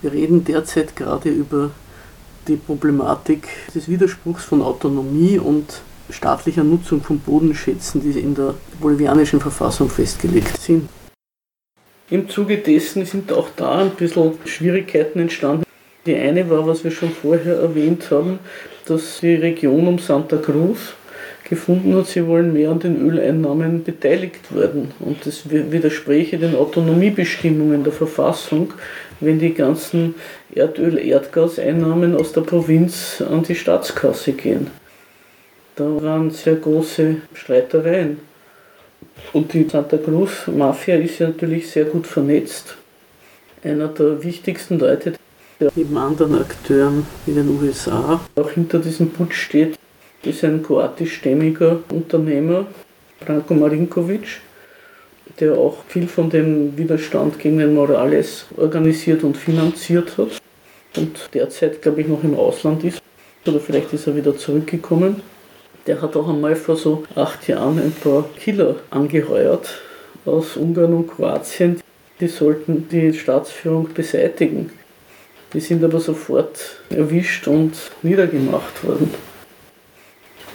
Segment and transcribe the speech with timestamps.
[0.00, 1.70] Wir reden derzeit gerade über
[2.46, 9.40] die Problematik des Widerspruchs von Autonomie und staatlicher Nutzung von Bodenschätzen, die in der bolivianischen
[9.40, 10.88] Verfassung festgelegt sind.
[12.10, 15.64] Im Zuge dessen sind auch da ein bisschen Schwierigkeiten entstanden.
[16.06, 18.38] Die eine war, was wir schon vorher erwähnt haben,
[18.86, 20.94] dass die Region um Santa Cruz
[21.48, 24.92] gefunden hat, sie wollen mehr an den Öleinnahmen beteiligt werden.
[25.00, 28.74] Und das widerspräche den Autonomiebestimmungen der Verfassung,
[29.20, 30.14] wenn die ganzen
[30.54, 34.68] Erdöl-Erdgaseinnahmen aus der Provinz an die Staatskasse gehen.
[35.76, 38.18] Da waren sehr große Streitereien.
[39.32, 42.76] Und die Santa Cruz Mafia ist ja natürlich sehr gut vernetzt.
[43.62, 45.14] Einer der wichtigsten Leute,
[45.60, 49.78] der neben anderen Akteuren in den USA auch hinter diesem Putsch steht,
[50.22, 52.66] ist ein kroatischstämmiger Unternehmer,
[53.20, 54.40] Branko Marinkovic,
[55.40, 60.40] der auch viel von dem Widerstand gegen den Morales organisiert und finanziert hat
[60.96, 63.00] und derzeit, glaube ich, noch im Ausland ist.
[63.46, 65.22] Oder vielleicht ist er wieder zurückgekommen.
[65.86, 69.80] Der hat auch einmal vor so acht Jahren ein paar Killer angeheuert
[70.26, 71.80] aus Ungarn und Kroatien.
[72.20, 74.70] Die sollten die Staatsführung beseitigen.
[75.52, 77.72] Die sind aber sofort erwischt und
[78.02, 79.14] niedergemacht worden.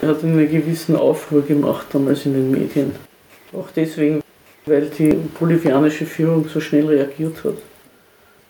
[0.04, 2.92] Er hat einen gewissen Aufruhr gemacht damals in den Medien.
[3.54, 4.22] Auch deswegen,
[4.66, 7.54] weil die bolivianische Führung so schnell reagiert hat.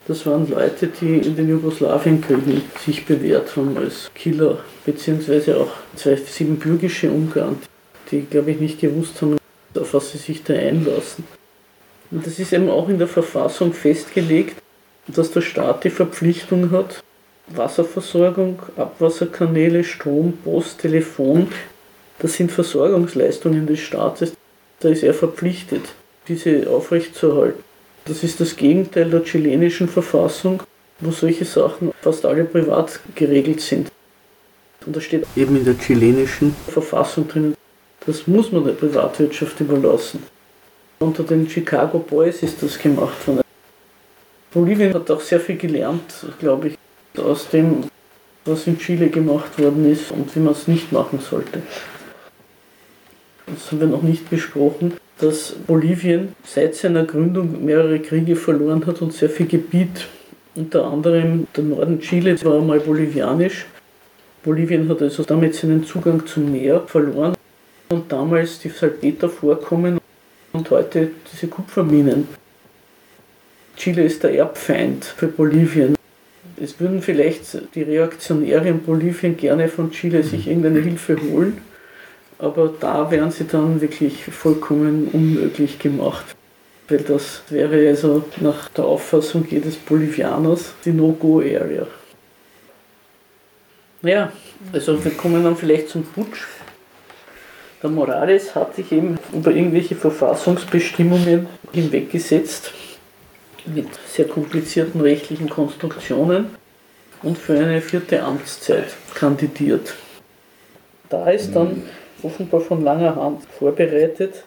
[0.07, 6.15] Das waren Leute, die in den Jugoslawienkriegen sich bewährt haben als Killer, beziehungsweise auch zwei
[6.15, 7.59] siebenbürgische Ungarn,
[8.09, 9.37] die, glaube ich, nicht gewusst haben,
[9.79, 11.23] auf was sie sich da einlassen.
[12.09, 14.55] Und das ist eben auch in der Verfassung festgelegt,
[15.05, 17.02] dass der Staat die Verpflichtung hat,
[17.47, 21.47] Wasserversorgung, Abwasserkanäle, Strom, Post, Telefon,
[22.19, 24.33] das sind Versorgungsleistungen des Staates.
[24.79, 25.81] Da ist er verpflichtet,
[26.27, 27.63] diese aufrechtzuerhalten.
[28.05, 30.63] Das ist das Gegenteil der chilenischen Verfassung,
[30.99, 33.91] wo solche Sachen fast alle privat geregelt sind.
[34.85, 37.55] Und da steht eben in der chilenischen Verfassung drin,
[38.05, 40.23] das muss man der Privatwirtschaft überlassen.
[40.99, 43.41] Unter den Chicago Boys ist das gemacht worden.
[44.53, 46.77] Bolivien hat auch sehr viel gelernt, glaube ich,
[47.17, 47.85] aus dem,
[48.45, 51.61] was in Chile gemacht worden ist und wie man es nicht machen sollte.
[53.45, 59.01] Das haben wir noch nicht besprochen, dass Bolivien seit seiner Gründung mehrere Kriege verloren hat
[59.01, 60.07] und sehr viel Gebiet.
[60.55, 63.65] Unter anderem der Norden Chiles war einmal bolivianisch.
[64.43, 67.33] Bolivien hat also damit seinen Zugang zum Meer verloren
[67.89, 69.99] und damals die Salpetervorkommen
[70.51, 72.27] und heute diese Kupferminen.
[73.75, 75.95] Chile ist der Erbfeind für Bolivien.
[76.63, 81.57] Es würden vielleicht die Reaktionäre in Bolivien gerne von Chile sich irgendeine Hilfe holen,
[82.39, 86.23] aber da wären sie dann wirklich vollkommen unmöglich gemacht.
[86.87, 91.85] Weil das wäre also nach der Auffassung jedes Bolivianers die No-Go-Area.
[94.03, 94.31] Ja,
[94.71, 96.45] also wir kommen dann vielleicht zum Putsch.
[97.81, 102.71] Der Morales hat sich eben über irgendwelche Verfassungsbestimmungen hinweggesetzt
[103.65, 106.47] mit sehr komplizierten rechtlichen Konstruktionen
[107.21, 109.93] und für eine vierte Amtszeit kandidiert.
[111.09, 111.83] Da ist dann
[112.21, 114.43] offenbar von langer Hand vorbereitet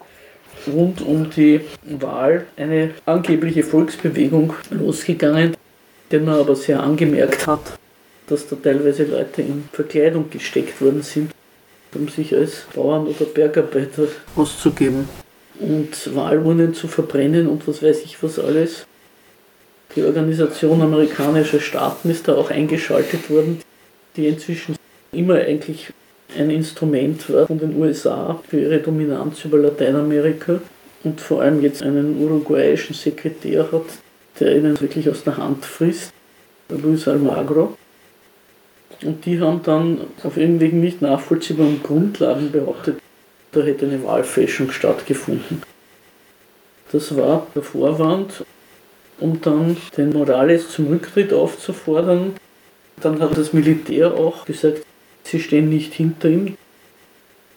[0.66, 5.56] rund um die Wahl eine angebliche Volksbewegung losgegangen,
[6.10, 7.60] den man aber sehr angemerkt hat,
[8.27, 11.33] dass da teilweise Leute in Verkleidung gesteckt worden sind,
[11.94, 15.09] um sich als Bauern oder Bergarbeiter auszugeben
[15.60, 18.87] und Wahlurnen zu verbrennen und was weiß ich was alles.
[19.96, 23.62] Die Organisation amerikanischer Staaten ist da auch eingeschaltet worden,
[24.14, 24.76] die inzwischen
[25.10, 25.90] immer eigentlich
[26.36, 30.60] ein Instrument war von den USA für ihre Dominanz über Lateinamerika
[31.02, 33.86] und vor allem jetzt einen uruguayischen Sekretär hat,
[34.38, 36.12] der ihnen wirklich aus der Hand frisst,
[36.68, 37.76] Luis Almagro.
[39.02, 42.98] Und die haben dann auf irgendwelchen nicht nachvollziehbaren Grundlagen behauptet,
[43.52, 45.62] da hätte eine Wahlfälschung stattgefunden.
[46.92, 48.44] Das war der Vorwand,
[49.19, 52.34] um dann den Morales zum Rücktritt aufzufordern.
[53.01, 54.83] Dann hat das Militär auch gesagt,
[55.24, 56.57] sie stehen nicht hinter ihm.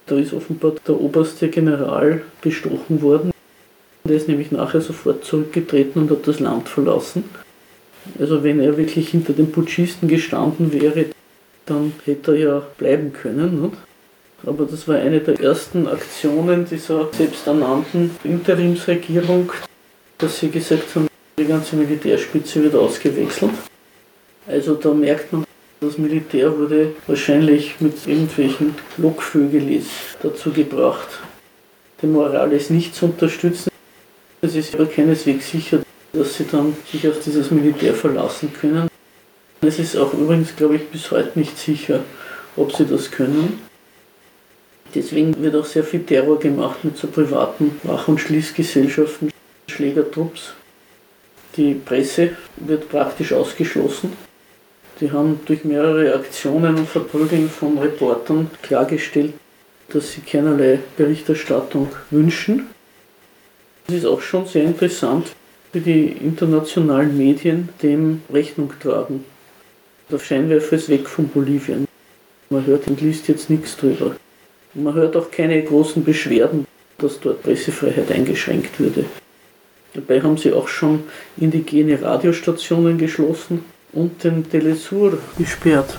[0.06, 3.32] Da ist offenbar der oberste General bestochen worden.
[4.04, 7.26] Der ist nämlich nachher sofort zurückgetreten und hat das Land verlassen.
[8.18, 11.06] Also wenn er wirklich hinter den Putschisten gestanden wäre,
[11.66, 13.62] dann hätte er ja bleiben können.
[13.62, 13.78] Nicht?
[14.46, 19.52] Aber das war eine der ersten Aktionen dieser selbsternannten Interimsregierung,
[20.18, 21.09] dass sie gesagt haben,
[21.40, 23.52] die ganze Militärspitze wird ausgewechselt.
[24.48, 25.46] Also da merkt man,
[25.80, 29.86] das Militär wurde wahrscheinlich mit irgendwelchen Lockvögelis
[30.22, 31.08] dazu gebracht,
[32.02, 33.72] den Morales nicht zu unterstützen.
[34.42, 35.80] Es ist aber keineswegs sicher,
[36.12, 38.90] dass sie dann sich auf dieses Militär verlassen können.
[39.62, 42.02] Es ist auch übrigens, glaube ich, bis heute nicht sicher,
[42.56, 43.62] ob sie das können.
[44.96, 49.32] Deswegen wird auch sehr viel Terror gemacht mit so privaten Wach- und Schließgesellschaften,
[49.68, 50.54] Schlägertrupps.
[51.58, 54.14] Die Presse wird praktisch ausgeschlossen.
[55.02, 59.34] Die haben durch mehrere Aktionen und Verprügeln von Reportern klargestellt,
[59.90, 62.68] dass sie keinerlei Berichterstattung wünschen.
[63.88, 65.28] Es ist auch schon sehr interessant,
[65.74, 69.24] wie die internationalen Medien dem Rechnung tragen.
[70.12, 71.88] Der Scheinwerfer ist weg von Bolivien.
[72.50, 74.16] Man hört und liest jetzt nichts drüber.
[74.74, 76.66] Man hört auch keine großen Beschwerden,
[76.98, 79.06] dass dort Pressefreiheit eingeschränkt würde.
[79.94, 81.04] Dabei haben sie auch schon
[81.38, 85.98] indigene Radiostationen geschlossen und den Telesur gesperrt.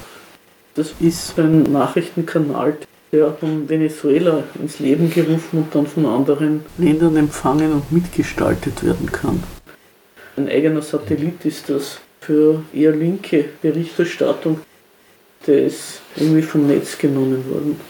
[0.75, 2.77] Das ist ein Nachrichtenkanal,
[3.13, 9.11] der von Venezuela ins Leben gerufen und dann von anderen Ländern empfangen und mitgestaltet werden
[9.11, 9.43] kann.
[10.37, 14.61] Ein eigener Satellit ist das für eher linke Berichterstattung.
[15.47, 17.81] Der ist irgendwie vom Netz genommen worden.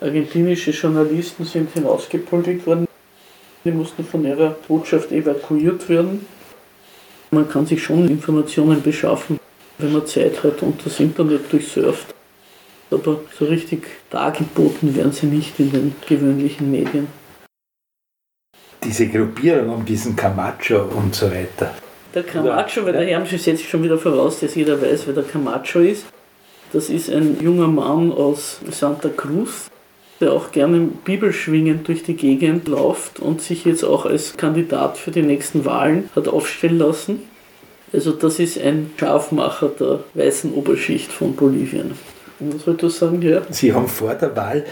[0.00, 2.86] Argentinische Journalisten sind hinausgepoltert worden.
[3.64, 6.26] Die mussten von ihrer Botschaft evakuiert werden.
[7.30, 9.40] Man kann sich schon Informationen beschaffen,
[9.78, 12.14] wenn man Zeit hat und das Internet durchsurft.
[12.90, 17.08] Aber so richtig dargeboten werden sie nicht in den gewöhnlichen Medien.
[18.82, 21.74] Diese Gruppierung um diesen Camacho und so weiter.
[22.14, 25.80] Der Camacho, weil der Hermsche setzt schon wieder voraus, dass jeder weiß, wer der Camacho
[25.80, 26.04] ist.
[26.72, 29.70] Das ist ein junger Mann aus Santa Cruz,
[30.24, 35.10] der auch gerne bibelschwingend durch die Gegend läuft und sich jetzt auch als Kandidat für
[35.10, 37.22] die nächsten Wahlen hat aufstellen lassen.
[37.92, 41.92] Also das ist ein Scharfmacher der weißen Oberschicht von Bolivien.
[42.40, 43.42] Und was soll ich sagen, ja?
[43.50, 44.64] Sie haben vor der Wahl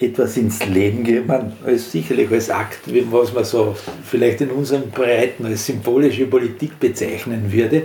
[0.00, 2.80] etwas ins Leben gegeben, als sicherlich als Akt,
[3.10, 7.84] was man so vielleicht in unseren Breiten als symbolische Politik bezeichnen würde,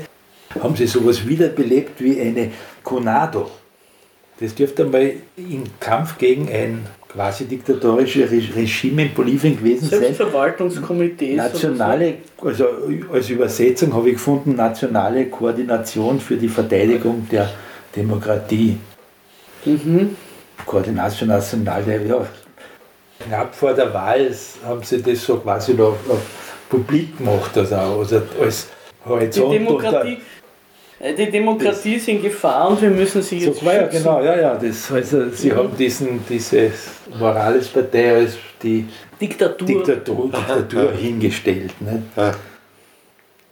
[0.60, 2.52] haben Sie sowas wiederbelebt wie eine
[2.82, 3.52] Conado.
[4.40, 10.00] Das dürfte einmal im Kampf gegen ein quasi diktatorisches Regime in Bolivien gewesen sein.
[10.00, 11.36] Selbstverwaltungskomitee.
[11.36, 12.66] Nationale, also
[13.12, 17.50] als Übersetzung habe ich gefunden, nationale Koordination für die Verteidigung der
[17.96, 18.78] Demokratie.
[19.66, 20.16] Mhm.
[20.66, 22.28] Koordination National, ja,
[23.26, 24.32] knapp vor der Wahl
[24.64, 25.98] haben sie das so quasi noch
[26.70, 28.68] publik gemacht, also, also als
[29.06, 29.54] Horizont.
[29.54, 30.18] Die Demokratie,
[31.00, 34.22] die Demokratie das, ist in Gefahr und wir müssen sie jetzt so war ja genau,
[34.22, 34.56] ja, ja.
[34.56, 35.56] Das, also, sie mhm.
[35.56, 36.72] haben diesen, diese
[37.18, 38.86] Morales-Partei als die
[39.20, 41.74] Diktatur, Diktatur, Diktatur hingestellt.
[41.80, 42.04] Ne?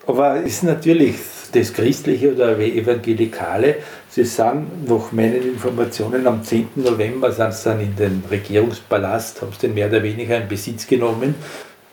[0.06, 1.16] Aber ist natürlich
[1.54, 3.76] das Christliche oder Evangelikale,
[4.10, 6.70] sie sind nach meinen Informationen am 10.
[6.76, 10.86] November sind sie dann in den Regierungspalast, haben sie den mehr oder weniger in Besitz
[10.88, 11.36] genommen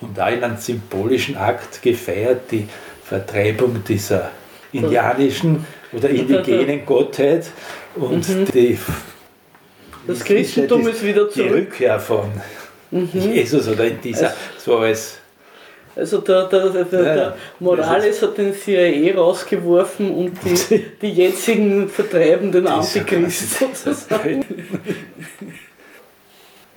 [0.01, 2.67] und da in einem symbolischen Akt gefeiert, die
[3.05, 4.31] Vertreibung dieser
[4.75, 7.47] indianischen oder indigenen Gottheit
[7.95, 8.45] und mhm.
[8.53, 8.79] die,
[10.07, 11.49] das Christentum ist, ist wieder zurück.
[11.49, 12.31] Die Rückkehr von
[12.91, 13.09] mhm.
[13.13, 15.19] Jesus oder in dieser, also, so als
[15.97, 21.89] also der, der, der, ja, der Morales hat den CIA rausgeworfen und die, die jetzigen
[21.89, 24.45] vertreiben den Antichrist sozusagen.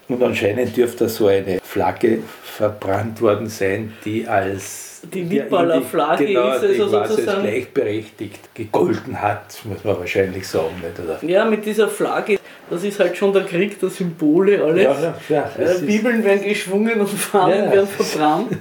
[0.08, 6.54] Und anscheinend dürfte so eine Flagge verbrannt worden sein, die als die Liebballer Flagge genau,
[6.54, 10.75] ist also sozusagen gleichberechtigt gegolten hat, muss man wahrscheinlich sagen.
[10.82, 11.24] Nicht, oder?
[11.27, 12.39] Ja, mit dieser Flagge,
[12.70, 14.84] das ist halt schon der Krieg der Symbole, alles.
[14.84, 18.58] Ja, ja, äh, Bibeln werden geschwungen und Fahnen ja, werden verbrannt.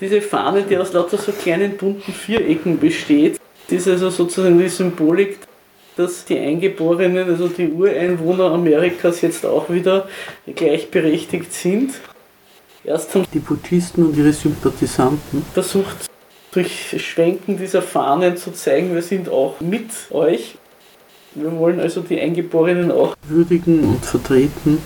[0.00, 5.38] Diese Fahne, die aus lauter so kleinen bunten Vierecken besteht, ist also sozusagen die Symbolik,
[5.96, 10.06] dass die Eingeborenen, also die Ureinwohner Amerikas jetzt auch wieder
[10.54, 11.94] gleichberechtigt sind.
[12.86, 16.08] Erst haben die Putschisten und ihre Sympathisanten versucht,
[16.52, 20.56] durch Schwenken dieser Fahnen zu zeigen, wir sind auch mit euch.
[21.34, 24.78] Wir wollen also die Eingeborenen auch würdigen und vertreten.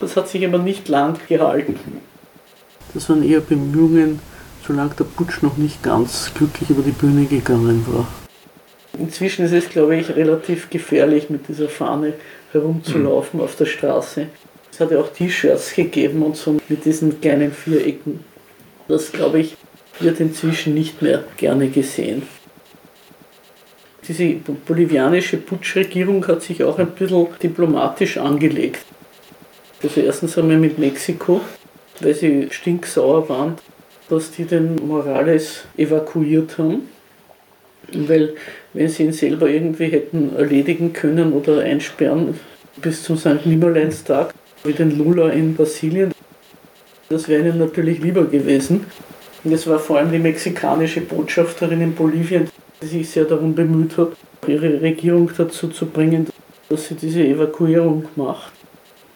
[0.00, 1.78] Das hat sich aber nicht lang gehalten.
[2.92, 4.18] Das waren eher Bemühungen,
[4.66, 8.06] solange der Putsch noch nicht ganz glücklich über die Bühne gegangen war.
[8.98, 12.12] Inzwischen ist es, glaube ich, relativ gefährlich, mit dieser Fahne
[12.52, 13.44] herumzulaufen mhm.
[13.44, 14.26] auf der Straße.
[14.80, 18.24] Es hat ja auch T-Shirts gegeben und so mit diesen kleinen Vierecken.
[18.88, 19.54] Das, glaube ich,
[19.98, 22.22] wird inzwischen nicht mehr gerne gesehen.
[24.08, 28.86] Diese bolivianische Putschregierung hat sich auch ein bisschen diplomatisch angelegt.
[29.82, 31.42] Also erstens einmal mit Mexiko,
[32.00, 33.56] weil sie stinksauer waren,
[34.08, 36.88] dass die den Morales evakuiert haben.
[37.92, 38.32] Weil
[38.72, 42.40] wenn sie ihn selber irgendwie hätten erledigen können oder einsperren
[42.80, 43.44] bis zum St.
[43.44, 44.32] Nimmerleinstag,
[44.64, 46.12] wie den Lula in Brasilien.
[47.08, 48.86] Das wäre ihnen natürlich lieber gewesen.
[49.42, 52.48] Und es war vor allem die mexikanische Botschafterin in Bolivien,
[52.82, 54.12] die sich sehr darum bemüht hat,
[54.46, 56.26] ihre Regierung dazu zu bringen,
[56.68, 58.52] dass sie diese Evakuierung macht.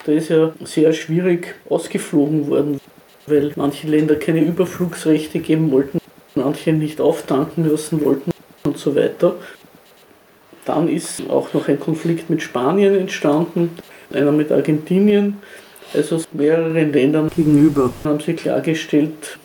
[0.06, 2.80] Da ist ja sehr schwierig ausgeflogen worden,
[3.26, 5.98] weil manche Länder keine Überflugsrechte geben wollten,
[6.34, 8.30] manche nicht auftanken lassen wollten
[8.64, 9.36] und so weiter.
[10.64, 13.70] Dann ist auch noch ein Konflikt mit Spanien entstanden,
[14.14, 15.38] einer mit Argentinien,
[15.92, 19.38] also mehreren Ländern gegenüber haben sie klargestellt,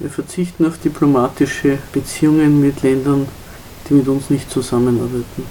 [0.00, 3.28] wir verzichten auf diplomatische Beziehungen mit Ländern,
[3.88, 5.44] die mit uns nicht zusammenarbeiten.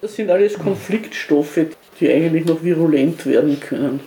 [0.00, 1.60] Das sind alles Konfliktstoffe,
[2.00, 4.00] die eigentlich noch virulent werden können.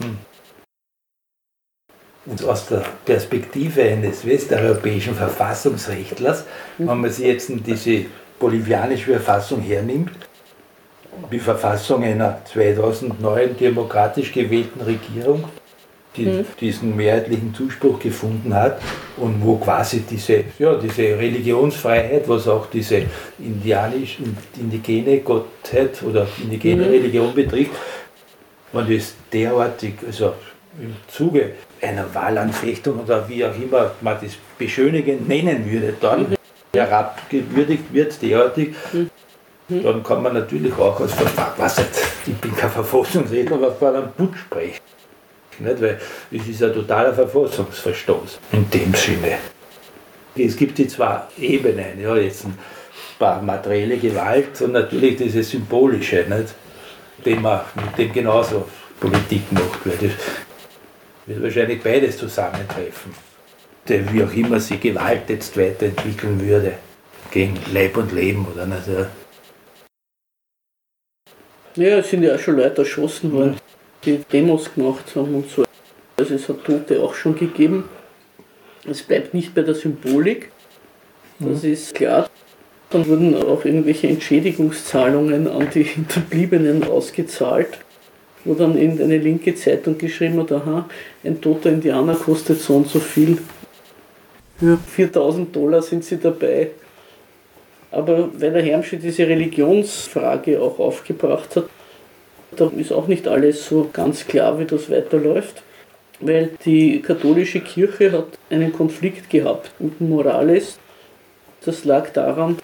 [2.26, 6.46] Und aus der Perspektive eines westeuropäischen Verfassungsrechtlers,
[6.78, 6.88] hm.
[6.88, 8.06] wenn man sich jetzt diese
[8.40, 10.12] bolivianische Verfassung hernimmt,
[11.32, 15.46] die Verfassung einer 2009 demokratisch gewählten Regierung,
[16.16, 16.46] die mhm.
[16.60, 18.80] diesen mehrheitlichen Zuspruch gefunden hat
[19.18, 23.04] und wo quasi diese, ja, diese Religionsfreiheit, was auch diese
[23.40, 24.18] indianisch,
[24.58, 26.92] indigene Gottheit oder indigene mhm.
[26.92, 27.72] Religion betrifft,
[28.72, 30.34] wenn das derartig, also
[30.80, 31.52] im Zuge
[31.82, 36.36] einer Wahlanfechtung oder wie auch immer man das beschönigend nennen würde, dann mhm.
[36.74, 38.76] herabgewürdigt wird derartig,
[39.68, 39.84] mhm.
[39.84, 41.86] dann kann man natürlich auch als Verfassung,
[42.26, 44.82] ich bin kein Verfassungsredner, aber vor einem Putsch sprechen.
[45.60, 45.82] Nicht?
[45.82, 46.00] Weil
[46.32, 49.38] es ist ein totaler Verfassungsverstoß in dem Sinne.
[50.36, 52.58] Es gibt die zwei Ebenen, ja, jetzt ein
[53.20, 56.56] paar materielle Gewalt und natürlich diese symbolische, nicht?
[57.24, 58.68] Dem man, mit dem genauso
[59.00, 60.04] Politik gemacht wird.
[60.04, 60.12] Es
[61.28, 63.14] wird wahrscheinlich beides zusammentreffen.
[63.88, 66.74] Der, wie auch immer sich Gewalt jetzt weiterentwickeln würde,
[67.32, 68.88] gegen Leib und Leben oder nicht.
[68.88, 69.08] Ja,
[71.76, 73.58] es sind ja auch schon Leute erschossen worden
[74.06, 75.64] die Demos gemacht haben und so.
[76.18, 77.86] Also es hat Tote auch schon gegeben.
[78.90, 80.52] Es bleibt nicht bei der Symbolik,
[81.40, 81.72] das mhm.
[81.72, 82.30] ist klar.
[82.90, 87.80] Dann wurden auch irgendwelche Entschädigungszahlungen an die Hinterbliebenen ausgezahlt,
[88.44, 90.88] wo dann in eine linke Zeitung geschrieben hat, aha,
[91.24, 93.38] ein toter Indianer kostet so und so viel.
[94.60, 96.72] Für 4000 Dollar sind sie dabei.
[97.94, 101.66] Aber weil der Hermschi diese Religionsfrage auch aufgebracht hat,
[102.56, 105.62] da ist auch nicht alles so ganz klar, wie das weiterläuft,
[106.20, 110.80] weil die katholische Kirche hat einen Konflikt gehabt mit Morales.
[111.66, 112.58] Das lag daran,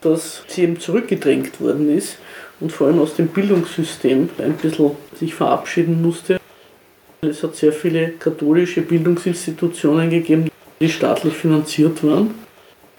[0.00, 2.16] dass sie eben zurückgedrängt worden ist
[2.58, 6.40] und vor allem aus dem Bildungssystem ein bisschen sich verabschieden musste.
[7.20, 12.34] Es hat sehr viele katholische Bildungsinstitutionen gegeben, die staatlich finanziert waren.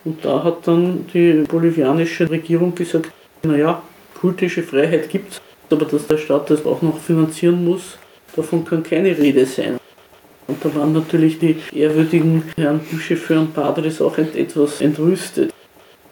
[0.03, 3.11] Und da hat dann die bolivianische Regierung gesagt,
[3.43, 3.81] naja,
[4.19, 7.97] kultische Freiheit gibt es, aber dass der Staat das auch noch finanzieren muss,
[8.35, 9.77] davon kann keine Rede sein.
[10.47, 15.53] Und da waren natürlich die ehrwürdigen Herren Bischöfe und Padres auch etwas entrüstet.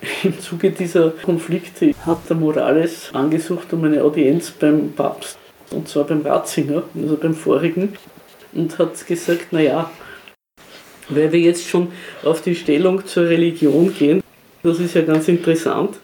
[0.24, 5.38] Im Zuge dieser Konflikte hat der Morales angesucht um eine Audienz beim Papst,
[5.72, 7.94] und zwar beim Ratzinger, also beim vorigen,
[8.54, 9.90] und hat gesagt, naja,
[11.10, 11.90] weil wir jetzt schon
[12.24, 14.22] auf die Stellung zur Religion gehen,
[14.64, 15.98] das ist ja ganz interessant,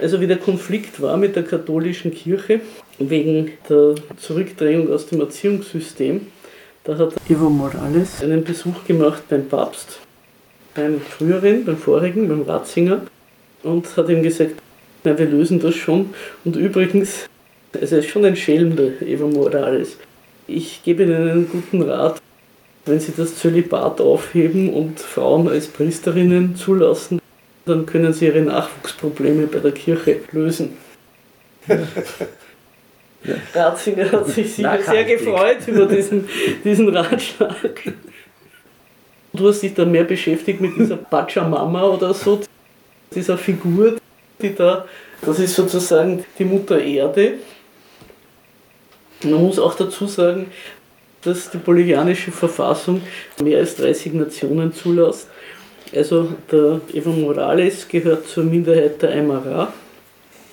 [0.00, 2.60] also wie der Konflikt war mit der katholischen Kirche
[2.98, 6.26] wegen der Zurückdrängung aus dem Erziehungssystem,
[6.84, 10.00] da hat Evo Morales einen Besuch gemacht beim Papst,
[10.74, 13.02] beim früheren, beim vorigen, beim Ratzinger
[13.62, 14.54] und hat ihm gesagt,
[15.04, 16.10] na, wir lösen das schon.
[16.44, 17.28] Und übrigens,
[17.72, 19.98] also er ist schon ein Schelm, der Evo Morales.
[20.46, 22.20] Ich gebe Ihnen einen guten Rat,
[22.86, 27.20] wenn Sie das Zölibat aufheben und Frauen als Priesterinnen zulassen,
[27.66, 30.76] dann können sie ihre Nachwuchsprobleme bei der Kirche lösen.
[33.54, 36.28] Ratzinger hat sich sicher sehr gefreut über diesen,
[36.64, 37.92] diesen Ratschlag.
[39.32, 42.40] Du hast dich dann mehr beschäftigt mit dieser Pachamama oder so,
[43.12, 43.96] dieser Figur,
[44.40, 44.86] die da,
[45.22, 47.34] das ist sozusagen die Mutter Erde.
[49.24, 50.52] Man muss auch dazu sagen,
[51.26, 53.02] dass die bolivianische Verfassung
[53.42, 55.28] mehr als 30 Nationen zulässt.
[55.94, 59.72] Also der Evo Morales gehört zur Minderheit der Aymara,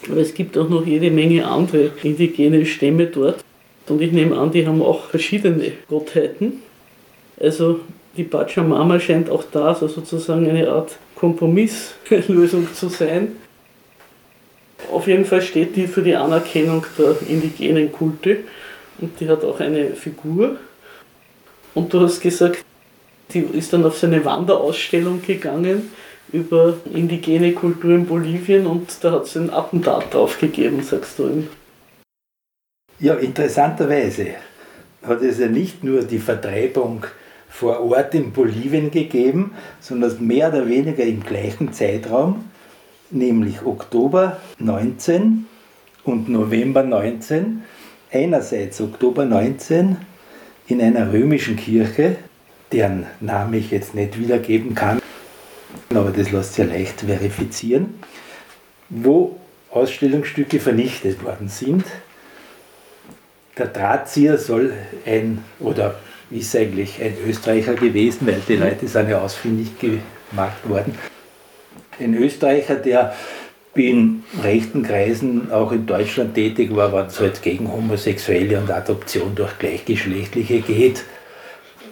[0.09, 3.43] aber es gibt auch noch jede Menge andere indigene Stämme dort.
[3.87, 6.61] Und ich nehme an, die haben auch verschiedene Gottheiten.
[7.39, 7.79] Also
[8.15, 13.33] die Pachamama scheint auch da so sozusagen eine Art Kompromisslösung zu sein.
[14.91, 18.39] Auf jeden Fall steht die für die Anerkennung der indigenen Kulte
[19.03, 20.57] und die hat auch eine Figur.
[21.73, 22.63] Und du hast gesagt,
[23.33, 25.91] die ist dann auf seine Wanderausstellung gegangen
[26.31, 31.27] über indigene Kultur in Bolivien und da hat es ein Attentat drauf gegeben, sagst du
[31.27, 31.47] ihm.
[32.99, 34.27] Ja, interessanterweise
[35.03, 37.05] hat es ja nicht nur die Vertreibung
[37.49, 42.45] vor Ort in Bolivien gegeben, sondern mehr oder weniger im gleichen Zeitraum,
[43.11, 45.45] nämlich Oktober 19
[46.05, 47.63] und November 19.
[48.13, 49.97] Einerseits Oktober 19
[50.67, 52.17] in einer römischen Kirche,
[52.71, 55.01] deren Name ich jetzt nicht wiedergeben kann,
[55.89, 57.95] aber das lässt sich ja leicht verifizieren,
[58.89, 59.39] wo
[59.71, 61.85] Ausstellungsstücke vernichtet worden sind.
[63.57, 64.73] Der Drahtzieher soll
[65.07, 65.95] ein, oder
[66.29, 70.95] ist eigentlich ein Österreicher gewesen, weil die Leute sind ja ausfindig gemacht worden.
[71.99, 73.15] Ein Österreicher, der
[73.75, 79.33] in rechten Kreisen auch in Deutschland tätig war, wenn es halt gegen Homosexuelle und Adoption
[79.35, 81.03] durch Gleichgeschlechtliche geht.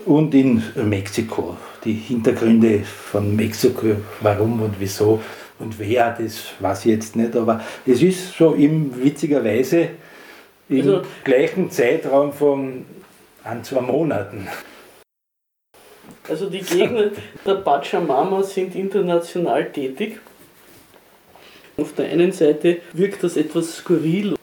[0.06, 1.58] Und in Mexiko.
[1.84, 5.22] Die Hintergründe von Mexiko, warum und wieso
[5.62, 9.90] und wer, das weiß ich jetzt nicht, aber es ist so im witzigerweise
[10.70, 12.86] im also, gleichen Zeitraum von
[13.44, 14.48] an zwei Monaten.
[16.28, 17.12] Also die Gegner
[17.46, 20.20] der Pachamama sind international tätig.
[21.82, 24.36] Auf der einen Seite wirkt das etwas skurril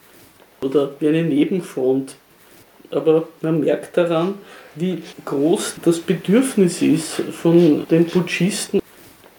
[0.61, 2.16] oder wie eine Nebenfront,
[2.90, 4.35] aber man merkt daran,
[4.75, 8.80] wie groß das Bedürfnis ist von den Putschisten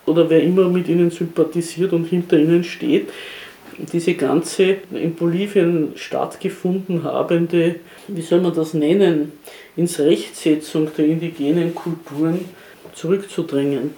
[0.05, 3.09] oder wer immer mit ihnen sympathisiert und hinter ihnen steht,
[3.91, 7.75] diese ganze in Bolivien stattgefunden habende,
[8.07, 9.33] wie soll man das nennen,
[9.75, 12.45] ins Rechtsetzung der indigenen Kulturen
[12.93, 13.91] zurückzudrängen.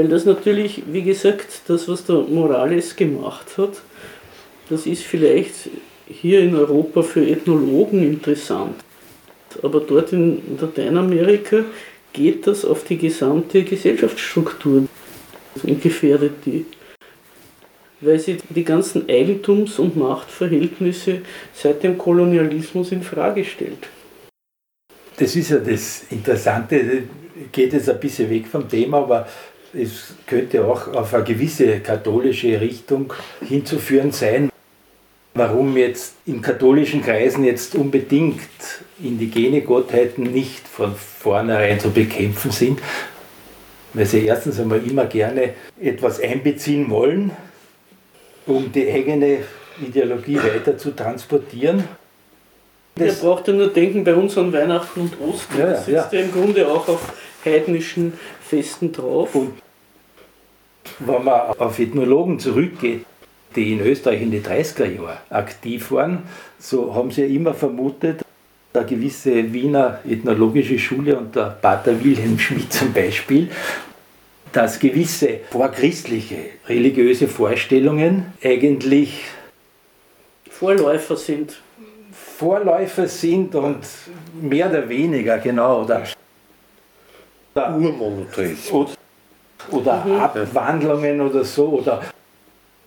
[0.00, 3.82] Weil das natürlich, wie gesagt, das, was der Morales gemacht hat,
[4.70, 5.52] das ist vielleicht
[6.06, 8.76] hier in Europa für Ethnologen interessant.
[9.62, 11.66] Aber dort in Lateinamerika
[12.14, 14.88] geht das auf die gesamte Gesellschaftsstruktur
[15.64, 16.64] und gefährdet die.
[18.00, 21.20] Weil sie die ganzen Eigentums- und Machtverhältnisse
[21.52, 23.90] seit dem Kolonialismus in Frage stellt.
[25.18, 27.02] Das ist ja das Interessante,
[27.52, 29.28] geht jetzt ein bisschen weg vom Thema, aber
[29.72, 33.12] es könnte auch auf eine gewisse katholische Richtung
[33.46, 34.50] hinzuführen sein.
[35.34, 38.40] Warum jetzt in katholischen Kreisen jetzt unbedingt
[39.02, 42.80] indigene Gottheiten nicht von vornherein zu bekämpfen sind,
[43.94, 47.30] weil sie erstens einmal immer gerne etwas einbeziehen wollen,
[48.46, 49.38] um die eigene
[49.80, 51.84] Ideologie weiter zu transportieren
[52.98, 55.58] Ihr braucht ja nur denken bei uns an Weihnachten und Ostern.
[55.58, 56.18] Ja, das sitzt ja.
[56.18, 57.12] ja im Grunde auch auf
[57.44, 58.12] heidnischen
[58.50, 59.34] Festen drauf.
[59.34, 59.52] Und
[60.98, 63.04] wenn man auf Ethnologen zurückgeht,
[63.56, 66.24] die in Österreich in den 30er Jahren aktiv waren,
[66.58, 68.22] so haben sie ja immer vermutet,
[68.72, 73.50] eine gewisse Wiener Ethnologische Schule und der Pater Wilhelm Schmidt zum Beispiel,
[74.52, 76.36] dass gewisse vorchristliche
[76.68, 79.24] religiöse Vorstellungen eigentlich
[80.48, 81.60] Vorläufer sind
[82.40, 83.84] Vorläufer sind und
[84.40, 86.06] mehr oder weniger, genau, oder, oder
[87.54, 88.96] Urmonotheismus.
[89.70, 90.20] Oder, oder mhm.
[90.20, 92.02] Abwandlungen oder so, oder,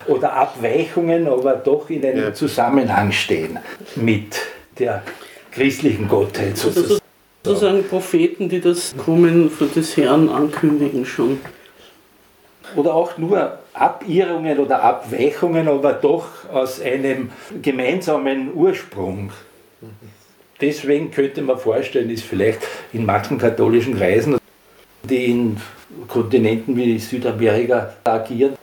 [0.08, 2.34] oder Abweichungen, aber doch in einem ja.
[2.34, 3.60] Zusammenhang stehen
[3.96, 4.38] mit
[4.80, 5.04] der
[5.52, 7.00] christlichen Gottheit also sozusagen.
[7.46, 11.42] Sozusagen Propheten, die das Kommen des Herrn ankündigen schon.
[12.78, 19.32] Oder auch nur Abirrungen oder Abweichungen, aber doch aus einem gemeinsamen Ursprung.
[20.62, 22.62] Deswegen könnte man vorstellen, ist vielleicht
[22.94, 24.38] in manchen katholischen Kreisen,
[25.04, 25.58] die in
[26.08, 28.56] Kontinenten wie Südamerika agieren,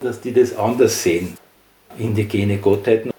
[0.00, 1.36] dass die das anders sehen.
[1.98, 3.10] Indigene Gottheiten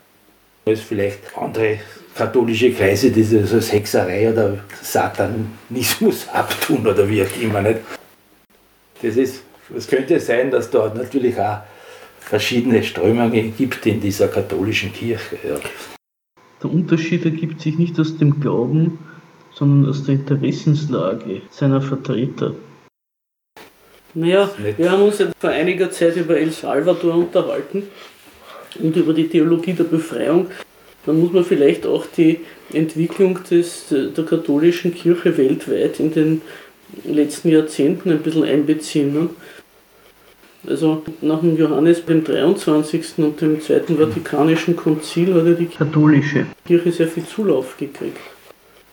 [0.66, 1.80] als vielleicht andere
[2.14, 7.62] katholische Kreise, die das als Hexerei oder Satanismus abtun oder wie auch immer.
[7.62, 7.80] Nicht?
[9.02, 9.42] Das ist
[9.76, 11.60] es könnte sein, dass dort natürlich auch
[12.20, 15.38] verschiedene Strömungen gibt in dieser katholischen Kirche.
[15.48, 15.56] Ja.
[16.64, 19.00] Der Unterschied ergibt sich nicht aus dem Glauben,
[19.54, 22.54] sondern aus der Interessenslage seiner Vertreter.
[24.18, 27.84] Naja, wir haben uns ja vor einiger Zeit über El Salvador unterhalten
[28.80, 30.48] und über die Theologie der Befreiung.
[31.06, 32.40] Dann muss man vielleicht auch die
[32.74, 36.42] Entwicklung des, der katholischen Kirche weltweit in den
[37.06, 39.14] letzten Jahrzehnten ein bisschen einbeziehen.
[39.14, 39.30] Ne?
[40.68, 43.20] Also nach dem Johannes dem 23.
[43.20, 48.18] und dem Zweiten Vatikanischen Konzil hat ja die katholische Kirche sehr viel Zulauf gekriegt,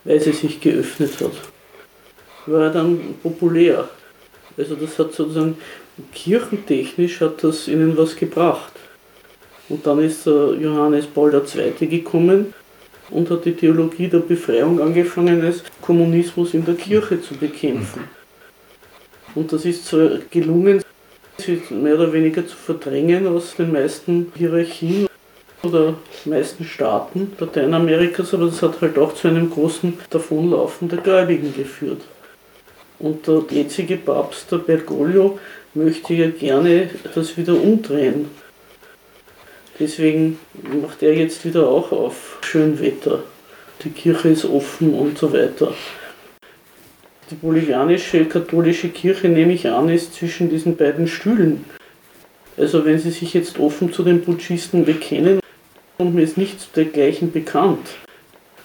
[0.05, 1.33] weil sie sich geöffnet hat.
[2.45, 3.89] War dann populär.
[4.57, 5.57] Also das hat sozusagen
[6.13, 8.73] kirchentechnisch hat das ihnen was gebracht.
[9.69, 11.87] Und dann ist Johannes Paul II.
[11.87, 12.53] gekommen
[13.11, 18.05] und hat die Theologie der Befreiung angefangen, als Kommunismus in der Kirche zu bekämpfen.
[19.35, 20.83] Und das ist zwar gelungen,
[21.39, 25.09] sie mehr oder weniger zu verdrängen aus den meisten Hierarchien
[25.63, 31.55] oder meisten Staaten Lateinamerikas, aber das hat halt auch zu einem großen Davonlaufen der Gläubigen
[31.55, 32.03] geführt.
[32.99, 35.39] Und der jetzige Papst, der Bergoglio,
[35.75, 38.31] möchte ja gerne das wieder umdrehen.
[39.79, 40.39] Deswegen
[40.81, 43.25] macht er jetzt wieder auch auf Schönwetter.
[43.83, 45.75] Die Kirche ist offen und so weiter.
[47.31, 51.65] Die bolivianische katholische Kirche, nehme ich an, ist zwischen diesen beiden Stühlen.
[52.57, 55.41] Also wenn sie sich jetzt offen zu den Putschisten bekennen
[55.99, 57.89] und mir ist nicht dergleichen bekannt,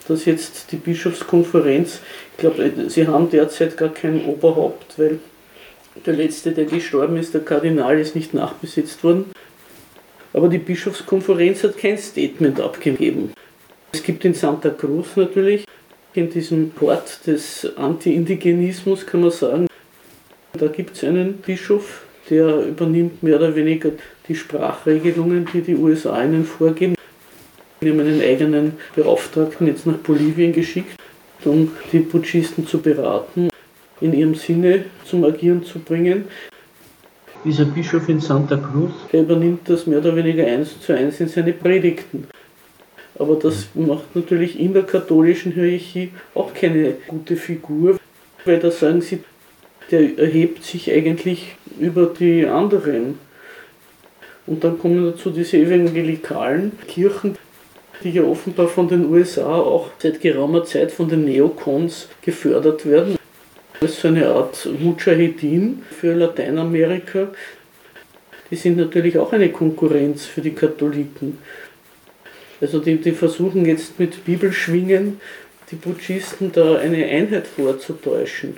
[0.10, 2.00] dass jetzt die Bischofskonferenz,
[2.34, 5.20] ich glaube, sie haben derzeit gar kein Oberhaupt, weil
[6.06, 9.26] der letzte, der gestorben ist, der Kardinal, ist nicht nachbesetzt worden.
[10.34, 13.34] Aber die Bischofskonferenz hat kein Statement abgegeben.
[13.92, 15.66] Es gibt in Santa Cruz natürlich,
[16.14, 19.68] in diesem Port des Anti-Indigenismus kann man sagen,
[20.54, 23.92] da gibt es einen Bischof, der übernimmt mehr oder weniger
[24.28, 26.96] die Sprachregelungen, die die USA ihnen vorgeben.
[27.82, 31.00] Wir haben einen eigenen Beauftragten jetzt nach Bolivien geschickt,
[31.46, 33.50] um die Putschisten zu beraten,
[34.02, 36.26] in ihrem Sinne zum Agieren zu bringen.
[37.46, 41.30] Dieser Bischof in Santa Cruz, der übernimmt das mehr oder weniger eins zu eins in
[41.30, 42.28] seine Predigten.
[43.18, 47.98] Aber das macht natürlich in der katholischen Hierarchie auch keine gute Figur,
[48.44, 49.24] weil da sagen sie,
[49.90, 53.20] der erhebt sich eigentlich über die anderen.
[54.48, 57.38] Und dann kommen dazu diese evangelikalen Kirchen,
[58.04, 63.18] die ja offenbar von den USA auch seit geraumer Zeit von den Neocons gefördert werden.
[63.80, 67.30] Das ist so eine Art Mujahedin für Lateinamerika.
[68.52, 71.38] Die sind natürlich auch eine Konkurrenz für die Katholiken.
[72.62, 75.20] Also die, die versuchen jetzt mit Bibelschwingen
[75.72, 78.58] die Putschisten da eine Einheit vorzutäuschen.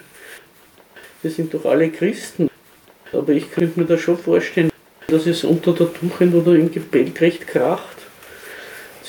[1.21, 2.49] Wir sind doch alle Christen.
[3.11, 4.71] Aber ich könnte mir da schon vorstellen,
[5.07, 8.00] dass es unter der Tuchend oder im Gebälk recht kracht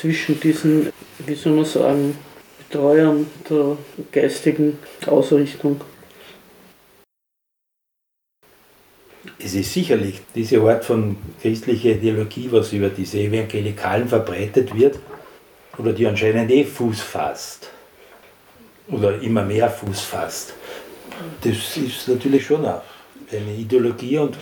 [0.02, 0.92] zwischen diesen,
[1.24, 2.18] wie soll man sagen,
[2.58, 3.76] Betreuern der
[4.10, 5.80] geistigen Ausrichtung.
[9.38, 14.98] Es ist sicherlich diese Art von christlicher Ideologie, was über diese Evangelikalen verbreitet wird,
[15.78, 17.70] oder die anscheinend eh Fuß fasst,
[18.88, 20.54] oder immer mehr Fuß fasst.
[21.42, 24.36] Das ist natürlich schon eine Ideologie und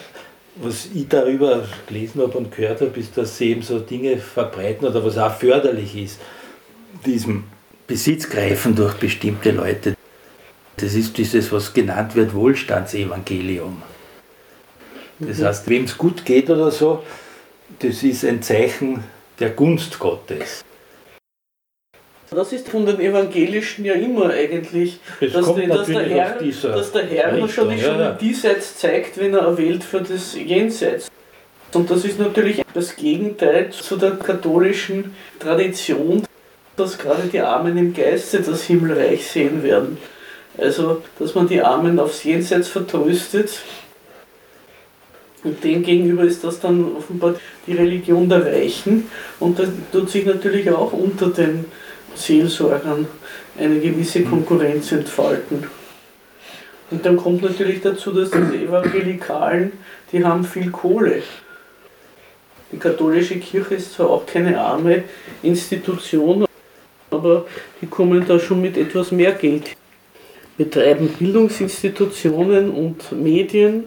[0.57, 4.87] was ich darüber gelesen habe und gehört habe, ist, dass sie eben so Dinge verbreiten
[4.87, 6.21] oder was auch förderlich ist,
[7.07, 7.45] diesem
[7.87, 9.97] Besitzgreifen durch bestimmte Leute.
[10.77, 13.83] Das ist dieses, was genannt wird, Wohlstandsevangelium.
[15.19, 15.45] Das mhm.
[15.45, 17.03] heißt, wem es gut geht oder so,
[17.79, 19.05] das ist ein Zeichen
[19.39, 20.65] der Gunst Gottes.
[22.31, 26.93] Das ist von den Evangelischen ja immer eigentlich, es dass, die, dass, der Herr, dass
[26.93, 28.13] der Herr Richtung, schon, ja, schon ja.
[28.13, 31.11] diesseits zeigt, wenn er erwählt für das Jenseits.
[31.75, 36.25] Und das ist natürlich das Gegenteil zu der katholischen Tradition,
[36.77, 39.99] dass gerade die Armen im Geiste das Himmelreich sehen werden.
[40.57, 43.61] Also, dass man die Armen aufs Jenseits vertröstet.
[45.43, 47.35] Und dem gegenüber ist das dann offenbar
[47.67, 49.09] die Religion der Reichen.
[49.41, 51.65] Und das tut sich natürlich auch unter den
[52.15, 53.07] Seelsorgern
[53.59, 55.67] eine gewisse Konkurrenz entfalten.
[56.91, 59.73] Und dann kommt natürlich dazu, dass diese Evangelikalen,
[60.13, 61.23] die haben viel Kohle.
[62.73, 65.05] Die katholische Kirche ist zwar auch keine arme
[65.43, 66.47] Institution,
[67.11, 67.47] aber
[67.81, 69.75] die kommen da schon mit etwas mehr Geld.
[70.57, 73.85] Betreiben Bildungsinstitutionen und Medien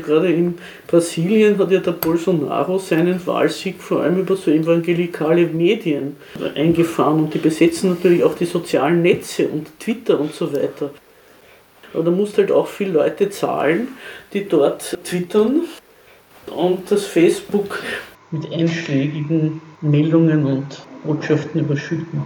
[0.00, 6.16] Gerade in Brasilien hat ja der Bolsonaro seinen Wahlsieg vor allem über so evangelikale Medien
[6.54, 10.90] eingefahren und die besetzen natürlich auch die sozialen Netze und Twitter und so weiter.
[11.92, 13.88] Aber da musst halt auch viele Leute zahlen,
[14.32, 15.62] die dort twittern
[16.54, 17.82] und das Facebook
[18.30, 20.66] mit einschlägigen Meldungen und
[21.04, 22.24] Botschaften überschütten.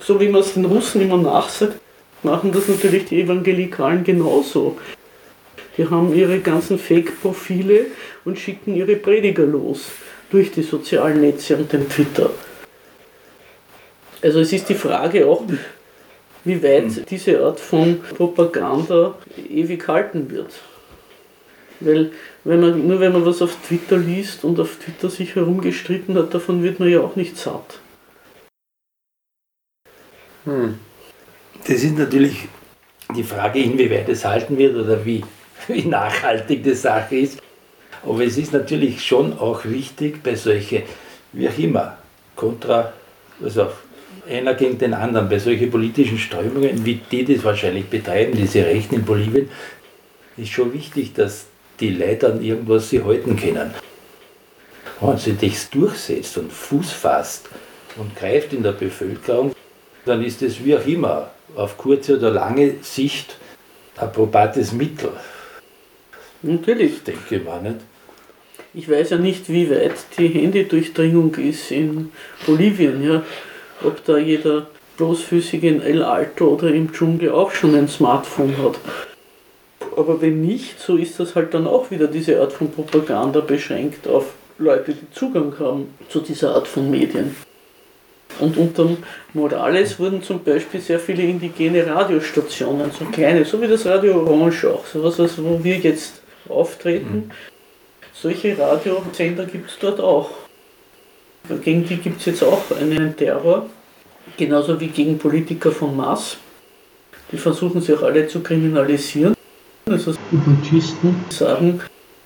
[0.00, 1.80] So wie man es den Russen immer nachsagt,
[2.22, 4.76] machen das natürlich die Evangelikalen genauso.
[5.76, 7.86] Die haben ihre ganzen Fake-Profile
[8.24, 9.86] und schicken ihre Prediger los
[10.30, 12.30] durch die sozialen Netze und den Twitter.
[14.22, 15.42] Also es ist die Frage auch,
[16.44, 17.04] wie weit hm.
[17.08, 20.52] diese Art von Propaganda ewig halten wird.
[21.80, 22.12] Weil
[22.44, 26.32] wenn man, nur wenn man was auf Twitter liest und auf Twitter sich herumgestritten hat,
[26.32, 27.80] davon wird man ja auch nicht satt.
[30.44, 30.78] Hm.
[31.66, 32.48] Das ist natürlich
[33.14, 35.22] die Frage, inwieweit es halten wird oder wie
[35.68, 37.38] wie nachhaltig die Sache ist.
[38.02, 40.82] Aber es ist natürlich schon auch wichtig bei solchen,
[41.32, 41.98] wie auch immer,
[42.36, 42.92] kontra,
[43.42, 43.68] also
[44.28, 48.96] einer gegen den anderen, bei solchen politischen Strömungen, wie die das wahrscheinlich betreiben, diese Rechten
[48.96, 49.48] in Bolivien,
[50.36, 51.46] ist schon wichtig, dass
[51.80, 53.72] die Leute an irgendwas sie halten können.
[55.00, 57.48] Wenn sie das durchsetzt und Fuß fasst
[57.96, 59.54] und greift in der Bevölkerung,
[60.04, 63.36] dann ist es wie auch immer, auf kurze oder lange Sicht
[63.96, 65.12] ein probates Mittel.
[66.44, 67.02] Natürlich.
[67.02, 67.76] Denke ich mal nicht.
[68.74, 72.10] Ich weiß ja nicht, wie weit die Handydurchdringung ist in
[72.46, 73.22] Bolivien, ja.
[73.82, 78.78] Ob da jeder bloßfüßig in El Alto oder im Dschungel auch schon ein Smartphone hat.
[79.96, 84.08] Aber wenn nicht, so ist das halt dann auch wieder diese Art von Propaganda beschränkt
[84.08, 87.34] auf Leute, die Zugang haben zu dieser Art von Medien.
[88.40, 88.88] Und unter
[89.32, 94.68] Morales wurden zum Beispiel sehr viele indigene Radiostationen, so kleine, so wie das Radio Orange
[94.68, 97.14] auch, sowas, wo wir jetzt auftreten.
[97.14, 97.30] Mhm.
[98.12, 100.30] Solche Radiosender gibt es dort auch.
[101.62, 103.66] Gegen die gibt es jetzt auch einen Terror,
[104.36, 106.38] genauso wie gegen Politiker von Mars.
[107.30, 109.34] Die versuchen sich auch alle zu kriminalisieren.
[109.86, 111.80] Also Ubuntuisten sagen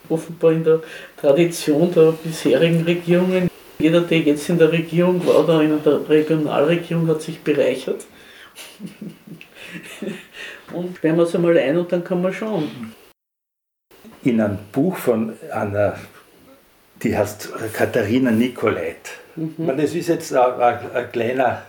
[0.09, 0.81] offenbar in der
[1.17, 7.09] Tradition der bisherigen Regierungen, jeder, der jetzt in der Regierung war oder in der Regionalregierung,
[7.09, 8.07] hat sich bereichert.
[10.73, 12.93] und sperren wir es einmal ein und dann kann man schauen.
[14.25, 15.95] In einem Buch von einer,
[17.03, 18.97] die heißt Katharina Nicolait.
[19.37, 19.77] Mhm.
[19.77, 21.63] Das ist jetzt ein, ein, ein kleiner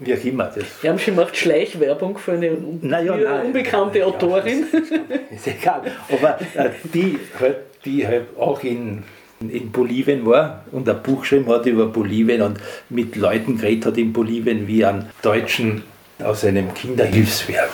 [0.00, 0.44] wie auch immer.
[0.54, 4.66] Das Wir haben schon gemacht Schleichwerbung für eine naja, nein, unbekannte nein, Autorin.
[4.72, 5.82] Ja, ist, ist, egal.
[6.10, 9.02] Aber äh, die, halt, die halt auch in,
[9.40, 13.98] in Bolivien war und ein Buch geschrieben hat über Bolivien und mit Leuten geredet hat
[13.98, 15.84] in Bolivien wie an Deutschen
[16.22, 17.70] aus einem Kinderhilfswerk.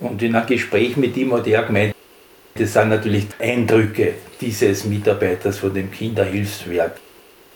[0.00, 1.93] Und in einem Gespräch mit ihm hat er gemeint,
[2.54, 6.96] das sind natürlich Eindrücke dieses Mitarbeiters von dem Kinderhilfswerk.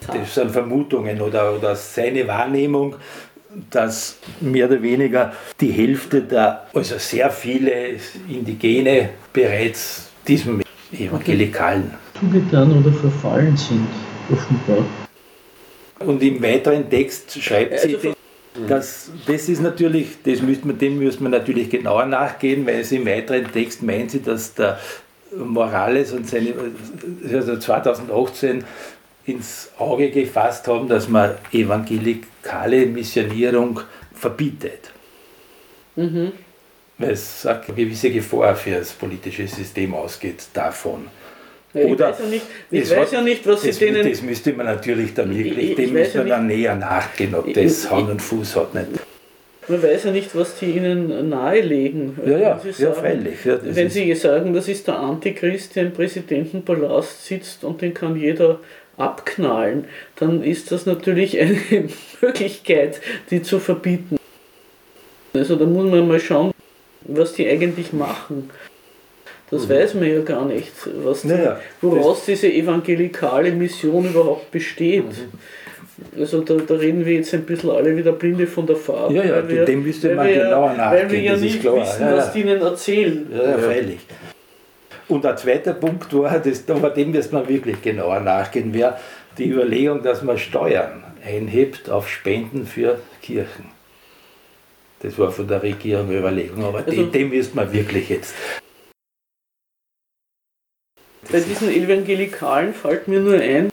[0.07, 2.97] Das sind Vermutungen oder, oder seine Wahrnehmung
[3.71, 7.97] dass mehr oder weniger die Hälfte der, also sehr viele
[8.29, 13.87] Indigene bereits diesem evangelikalen zugetan oder verfallen sind,
[14.31, 14.85] offenbar.
[16.01, 18.18] Und im weiteren Text schreibt sie, also, dass,
[18.67, 23.07] das ist natürlich, das müsste man, dem müsste man natürlich genauer nachgehen, weil sie im
[23.07, 24.79] weiteren Text meint sie, dass der
[25.37, 26.55] Morales und seine,
[27.33, 28.65] also 2018
[29.27, 33.81] ins Auge gefasst haben, dass man evangelikale Missionierung
[34.15, 34.91] verbietet.
[35.97, 36.33] Mhm.
[36.97, 41.07] Weil es eine gewisse Gefahr für das politische System ausgeht davon.
[41.75, 44.09] Ja, ich Oder weiß, ja nicht, ich weiß hat, ja nicht, was das, sie denen.
[44.09, 48.09] Das müsste man natürlich dann wirklich, dem müsste man dann näher nachgehen, ob das Hand
[48.09, 48.75] und Fuß hat.
[48.75, 48.87] Nicht.
[49.69, 52.19] Man weiß ja nicht, was die ihnen nahelegen.
[52.25, 53.45] Ja, ja, sagen, ja freilich.
[53.45, 58.17] Ja, wenn sie sagen, das ist der Antichrist, der im Präsidentenpalast sitzt und den kann
[58.17, 58.61] jeder
[58.97, 59.85] abknallen,
[60.17, 61.59] dann ist das natürlich eine
[62.21, 63.01] Möglichkeit,
[63.31, 64.17] die zu verbieten.
[65.35, 66.53] Also da muss man mal schauen,
[67.03, 68.51] was die eigentlich machen.
[69.51, 69.73] Das mhm.
[69.73, 75.05] weiß man ja gar nicht, was die, naja, woraus diese evangelikale Mission überhaupt besteht.
[75.05, 76.21] Mhm.
[76.21, 79.11] Also da, da, reden wir jetzt ein bisschen alle wieder blinde von der Fahrt.
[79.11, 81.03] Ja, ja, wir, dem müsste man genauer nachgehen.
[81.03, 82.17] Weil wir ja nicht wissen, ja, ja.
[82.17, 83.27] was die ihnen erzählen.
[83.33, 83.99] Ja, ja, freilich.
[85.09, 88.97] Und ein zweiter Punkt war, das, aber dem müssen wir wirklich genauer nachgehen, wäre
[89.39, 93.67] die Überlegung, dass man Steuern einhebt auf Spenden für Kirchen.
[95.01, 98.35] Das war von der Regierung eine Überlegung, aber also, dem, dem müsste man wirklich jetzt.
[101.31, 103.69] Bei diesen Evangelikalen fällt mir nur ein,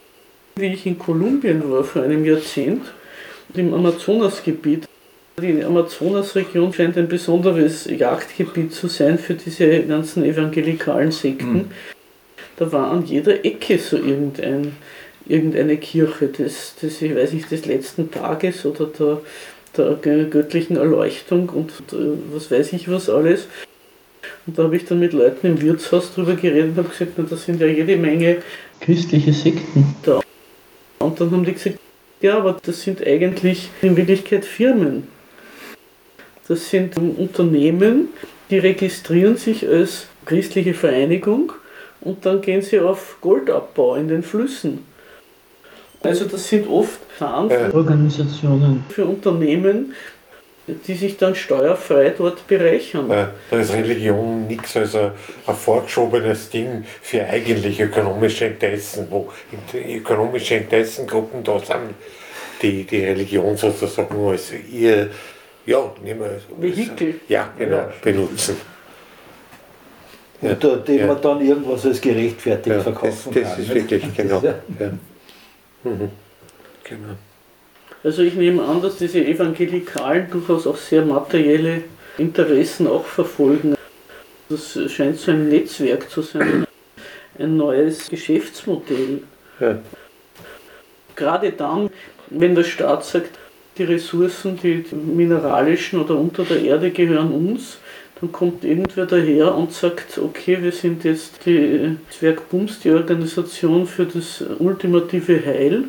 [0.56, 2.82] wie ich in Kolumbien war vor einem Jahrzehnt,
[3.54, 4.86] im Amazonasgebiet.
[5.40, 11.52] Die Amazonasregion scheint ein besonderes Jagdgebiet zu sein für diese ganzen evangelikalen Sekten.
[11.52, 11.70] Mhm.
[12.56, 14.76] Da war an jeder Ecke so irgendein,
[15.26, 19.22] irgendeine Kirche des, des, ich weiß nicht, des letzten Tages oder
[19.76, 23.46] der, der göttlichen Erleuchtung und äh, was weiß ich was alles.
[24.46, 27.24] Und da habe ich dann mit Leuten im Wirtshaus drüber geredet und habe gesagt, na,
[27.28, 28.38] das sind ja jede Menge
[28.80, 30.20] christliche Sekten da.
[30.98, 31.78] Und dann haben die gesagt,
[32.20, 35.08] ja, aber das sind eigentlich in Wirklichkeit Firmen.
[36.48, 38.08] Das sind Unternehmen,
[38.50, 41.52] die registrieren sich als christliche Vereinigung
[42.00, 44.84] und dann gehen sie auf Goldabbau in den Flüssen.
[46.02, 49.94] Also das sind oft Organisationen für Unternehmen,
[50.66, 53.08] die sich dann steuerfrei dort bereichern.
[53.08, 55.12] Da ist Religion nichts als ein,
[55.46, 59.30] ein vorgeschobenes Ding für eigentlich ökonomische Interessen, wo
[59.74, 61.94] ökonomische Interessengruppen da sind,
[62.62, 65.10] die die Religion sozusagen als ihr
[65.66, 67.20] ja, nehmen wir Vehikel.
[67.28, 67.92] Ja, genau, ja.
[68.02, 68.56] benutzen.
[70.40, 70.50] Ja.
[70.50, 71.06] Unter dem ja.
[71.06, 73.42] man dann irgendwas als gerechtfertigt ja, verkaufen das, das kann.
[73.42, 74.42] Das ist wirklich, genau.
[74.42, 74.54] Ja.
[75.82, 76.10] Mhm.
[76.84, 77.14] genau.
[78.02, 81.82] Also ich nehme an, dass diese Evangelikalen durchaus auch sehr materielle
[82.18, 83.74] Interessen auch verfolgen.
[84.48, 86.66] Das scheint so ein Netzwerk zu sein,
[87.38, 89.22] ein neues Geschäftsmodell.
[89.58, 89.78] Ja.
[91.16, 91.90] Gerade dann,
[92.30, 93.30] wenn der Staat sagt,
[93.78, 97.78] die Ressourcen, die mineralischen oder unter der Erde gehören uns,
[98.20, 104.06] dann kommt irgendwer daher und sagt, okay, wir sind jetzt die Zwergbums, die Organisation für
[104.06, 105.84] das ultimative Heil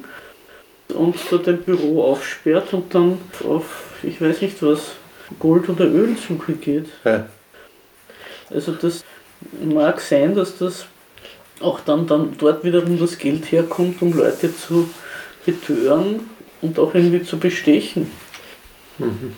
[0.98, 4.94] und dort ein Büro aufsperrt und dann auf, ich weiß nicht was,
[5.40, 6.88] Gold- oder Ölsuche geht.
[7.04, 7.28] Ja.
[8.50, 9.04] Also das
[9.64, 10.86] mag sein, dass das
[11.60, 14.90] auch dann, dann dort wiederum das Geld herkommt, um Leute zu
[15.46, 16.22] betören
[16.62, 18.12] und auch irgendwie zu bestechen.
[18.98, 19.34] Mhm.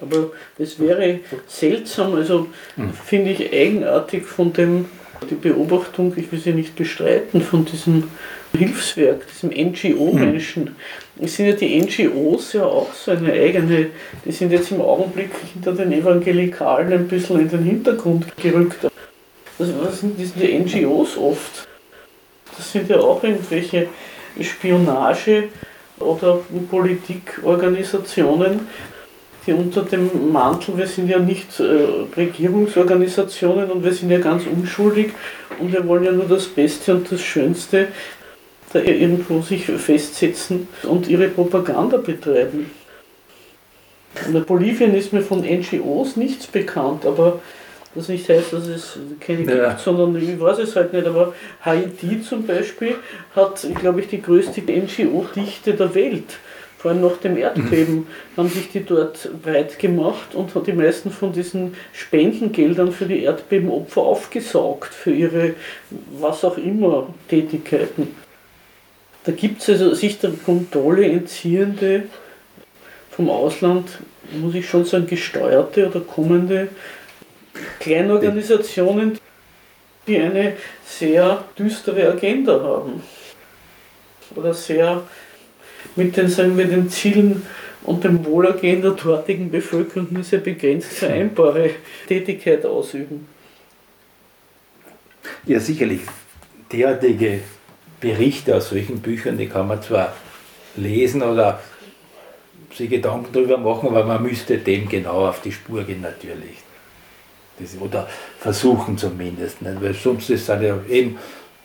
[0.00, 2.92] Aber es wäre seltsam, also mhm.
[2.92, 4.86] finde ich eigenartig von dem,
[5.30, 8.10] die Beobachtung, ich will sie nicht bestreiten, von diesem
[8.56, 10.64] Hilfswerk, diesem NGO-Menschen.
[10.64, 11.24] Mhm.
[11.24, 13.88] Es sind ja die NGOs ja auch so eine eigene,
[14.24, 18.78] die sind jetzt im Augenblick hinter den Evangelikalen ein bisschen in den Hintergrund gerückt.
[19.58, 21.68] Also was sind diese NGOs oft?
[22.56, 23.88] Das sind ja auch irgendwelche
[24.40, 25.48] Spionage-
[25.98, 26.40] oder
[26.70, 28.66] Politikorganisationen,
[29.46, 31.86] die unter dem Mantel, wir sind ja nicht äh,
[32.16, 35.12] Regierungsorganisationen und wir sind ja ganz unschuldig
[35.60, 37.88] und wir wollen ja nur das Beste und das Schönste
[38.74, 42.70] da irgendwo sich festsetzen und ihre Propaganda betreiben.
[44.26, 47.40] In Bolivien ist mir von NGOs nichts bekannt, aber
[47.94, 49.68] das nicht heißt, dass es keine ja.
[49.68, 51.06] gibt, sondern ich weiß es halt nicht.
[51.06, 51.34] Aber
[51.64, 52.96] Haiti zum Beispiel
[53.36, 56.38] hat, glaube ich, die größte NGO-Dichte der Welt.
[56.78, 58.06] Vor allem nach dem Erdbeben mhm.
[58.36, 63.22] haben sich die dort breit gemacht und hat die meisten von diesen Spendengeldern für die
[63.22, 65.54] Erdbebenopfer aufgesaugt, für ihre
[66.18, 68.23] was auch immer Tätigkeiten.
[69.24, 72.04] Da gibt es also sich der Kontrolle entziehende,
[73.10, 73.88] vom Ausland,
[74.32, 76.68] muss ich schon sagen, gesteuerte oder kommende
[77.78, 79.18] Kleinorganisationen,
[80.06, 83.02] die eine sehr düstere Agenda haben.
[84.34, 85.02] Oder sehr
[85.96, 87.42] mit den, sagen wir, den Zielen
[87.84, 91.70] und dem Wohlergehen der dortigen Bevölkerung nur sehr begrenzt vereinbare
[92.08, 93.28] Tätigkeit ausüben.
[95.46, 96.00] Ja, sicherlich.
[96.72, 97.40] Derartige
[98.04, 100.12] Berichte aus solchen Büchern, die kann man zwar
[100.76, 101.58] lesen oder
[102.74, 106.58] sich Gedanken darüber machen, aber man müsste dem genau auf die Spur gehen natürlich.
[107.58, 108.06] Das, oder
[108.40, 109.62] versuchen zumindest.
[109.62, 109.80] Nicht?
[109.80, 111.18] Weil sonst ist es ja eben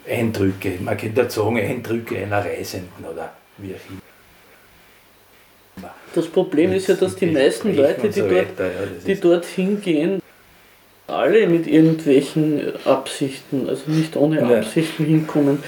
[0.07, 3.99] Eindrücke, man könnte sagen Eindrücke einer Reisenden oder wie auch immer.
[6.15, 8.47] Das Problem ist ja, dass die meisten Leute, die, dort,
[9.05, 10.21] die dorthin gehen,
[11.07, 15.61] alle mit irgendwelchen Absichten, also nicht ohne Absichten hinkommen.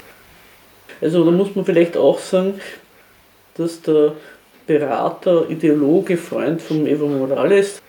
[1.02, 2.60] Also da muss man vielleicht auch sagen,
[3.56, 4.12] dass der
[4.66, 7.82] Berater, Ideologe, Freund von Evo Morales,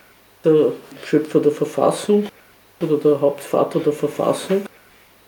[0.44, 0.72] der
[1.06, 2.28] Schöpfer der Verfassung
[2.82, 4.64] oder der Hauptvater der Verfassung,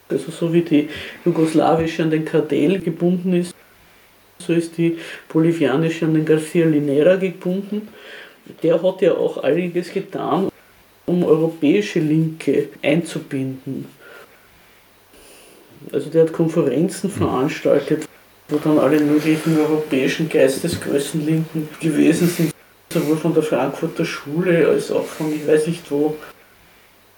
[0.10, 0.90] also so wie die
[1.24, 3.56] jugoslawische an den Kartell gebunden ist,
[4.40, 4.98] so ist die
[5.30, 7.88] bolivianische an den Garcia Linera gebunden.
[8.62, 10.50] Der hat ja auch einiges getan,
[11.06, 13.86] um europäische Linke einzubinden.
[15.92, 18.08] Also der hat Konferenzen veranstaltet,
[18.50, 22.52] wo dann alle möglichen europäischen Geistesgrößen Linken gewesen sind,
[22.92, 26.16] sowohl von der Frankfurter Schule als auch von ich weiß nicht wo,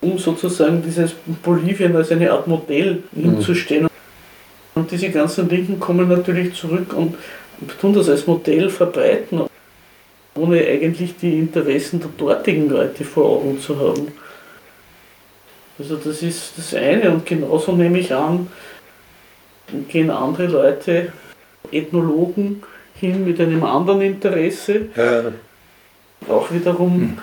[0.01, 1.12] um sozusagen dieses
[1.43, 3.88] Bolivien als eine Art Modell hinzustellen.
[4.75, 7.15] Und diese ganzen Linken kommen natürlich zurück und
[7.82, 9.41] tun das als Modell verbreiten,
[10.36, 14.12] ohne eigentlich die Interessen der dortigen Leute vor Augen zu haben.
[15.79, 18.47] Also das ist das eine und genauso nehme ich an,
[19.87, 21.11] gehen andere Leute,
[21.71, 22.63] Ethnologen,
[22.95, 24.87] hin mit einem anderen Interesse.
[24.95, 25.31] Ja.
[26.27, 27.19] Auch wiederum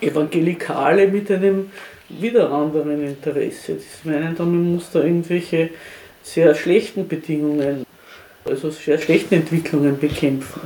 [0.00, 1.70] Evangelikale mit einem
[2.08, 3.78] wieder anderen Interesse.
[3.78, 5.70] Sie meinen dann, man muss da irgendwelche
[6.22, 7.86] sehr schlechten Bedingungen,
[8.44, 10.60] also sehr schlechten Entwicklungen bekämpfen.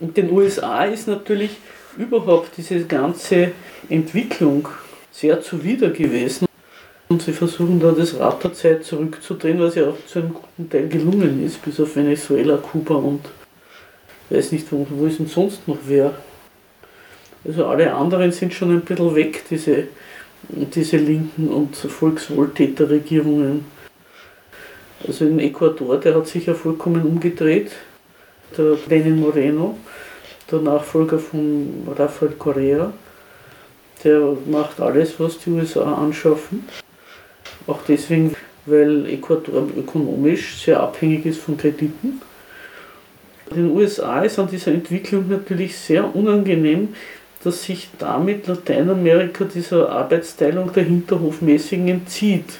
[0.00, 1.56] Und den USA ist natürlich
[1.96, 3.52] überhaupt diese ganze
[3.88, 4.68] Entwicklung
[5.14, 6.46] sehr zuwider gewesen.
[7.08, 10.68] Und sie versuchen da das Rad der Zeit zurückzudrehen, was ja auch zu einem guten
[10.68, 13.20] Teil gelungen ist, bis auf Venezuela, Kuba und
[14.30, 16.14] weiß nicht, wo, wo ist denn sonst noch wer.
[17.44, 19.84] Also alle anderen sind schon ein bisschen weg, diese,
[20.48, 23.66] diese linken und Volkswohltäterregierungen.
[25.06, 27.72] Also in Ecuador, der hat sich ja vollkommen umgedreht.
[28.56, 29.78] Der Lenin Moreno,
[30.50, 32.92] der Nachfolger von Rafael Correa,
[34.04, 36.64] der macht alles, was die USA anschaffen.
[37.66, 38.36] Auch deswegen,
[38.66, 42.20] weil Ecuador ökonomisch sehr abhängig ist von Krediten.
[43.54, 46.88] Den USA ist an dieser Entwicklung natürlich sehr unangenehm,
[47.42, 52.58] dass sich damit Lateinamerika dieser Arbeitsteilung der Hinterhofmäßigen entzieht.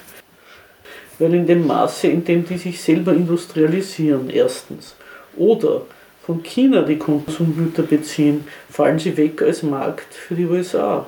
[1.17, 4.95] Weil in dem Maße, in dem die sich selber industrialisieren, erstens,
[5.37, 5.81] oder
[6.23, 11.05] von China die Konsumgüter beziehen, fallen sie weg als Markt für die USA.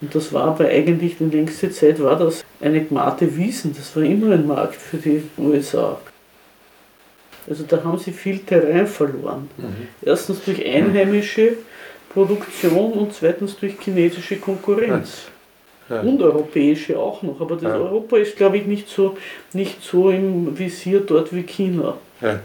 [0.00, 4.02] Und das war aber eigentlich die längste Zeit war das eine Gmate Wiesen, das war
[4.02, 5.98] immer ein Markt für die USA.
[7.48, 9.48] Also da haben sie viel Terrain verloren.
[9.56, 9.88] Mhm.
[10.02, 11.54] Erstens durch einheimische
[12.12, 15.26] Produktion und zweitens durch chinesische Konkurrenz.
[15.88, 16.00] Ja.
[16.00, 17.76] Und europäische auch noch, aber das ja.
[17.76, 19.16] Europa ist, glaube ich, nicht so,
[19.52, 21.96] nicht so im Visier dort wie China.
[22.20, 22.40] Ja.